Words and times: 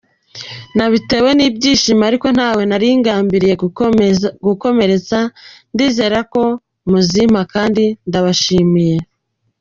Nabitewe 0.77 1.29
n’ibyishimo 1.33 2.03
ariko 2.09 2.27
ntawe 2.35 2.61
nari 2.69 2.87
ngambiriye 2.99 3.55
gukomeretsa 4.45 5.19
ndizera 5.73 6.19
ko 6.33 6.43
muzimpa 6.89 7.41
kandi 7.53 7.83
ndabashimira. 8.07 9.05